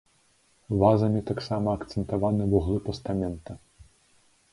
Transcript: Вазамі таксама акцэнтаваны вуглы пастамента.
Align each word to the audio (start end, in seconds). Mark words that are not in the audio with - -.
Вазамі 0.83 1.19
таксама 1.31 1.67
акцэнтаваны 1.79 2.43
вуглы 2.55 2.79
пастамента. 2.87 3.51